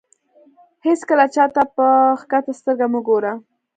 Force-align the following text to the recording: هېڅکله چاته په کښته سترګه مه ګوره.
هېڅکله 0.85 1.25
چاته 1.35 1.63
په 1.75 1.87
کښته 2.31 2.53
سترګه 2.59 2.85
مه 2.93 2.99
ګوره. 3.07 3.33